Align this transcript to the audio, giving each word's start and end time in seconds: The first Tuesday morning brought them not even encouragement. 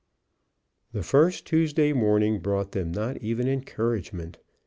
The 0.93 1.03
first 1.03 1.45
Tuesday 1.45 1.93
morning 1.93 2.39
brought 2.39 2.71
them 2.71 2.91
not 2.91 3.17
even 3.21 3.47
encouragement. 3.47 4.39